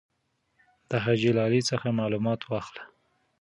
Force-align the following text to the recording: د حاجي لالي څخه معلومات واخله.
د 0.89 0.91
حاجي 1.03 1.31
لالي 1.37 1.61
څخه 1.69 1.87
معلومات 1.99 2.41
واخله. 2.45 2.83